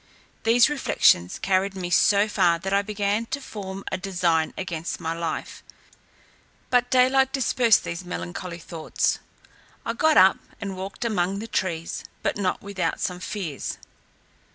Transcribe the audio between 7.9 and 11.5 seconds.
melancholy thoughts. I got up, and walked among the